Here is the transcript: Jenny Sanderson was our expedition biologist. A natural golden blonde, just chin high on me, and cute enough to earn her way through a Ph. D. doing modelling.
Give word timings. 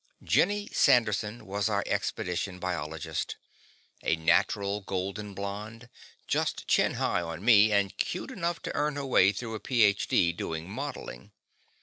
Jenny 0.23 0.67
Sanderson 0.73 1.45
was 1.45 1.69
our 1.69 1.83
expedition 1.85 2.57
biologist. 2.57 3.35
A 4.01 4.15
natural 4.15 4.81
golden 4.81 5.35
blonde, 5.35 5.91
just 6.27 6.67
chin 6.67 6.95
high 6.95 7.21
on 7.21 7.45
me, 7.45 7.71
and 7.71 7.95
cute 7.99 8.31
enough 8.31 8.63
to 8.63 8.75
earn 8.75 8.95
her 8.95 9.05
way 9.05 9.31
through 9.31 9.53
a 9.53 9.59
Ph. 9.59 10.07
D. 10.07 10.33
doing 10.33 10.67
modelling. 10.67 11.33